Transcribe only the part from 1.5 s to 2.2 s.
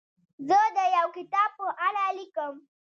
په اړه